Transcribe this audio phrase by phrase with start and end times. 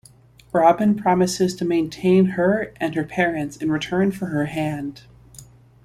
[0.51, 5.03] Robin promises to maintain her and her parents in return for her hand.